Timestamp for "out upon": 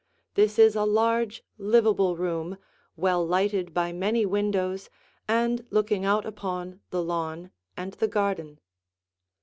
6.05-6.79